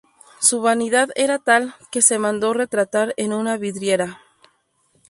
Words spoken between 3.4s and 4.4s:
vidriera.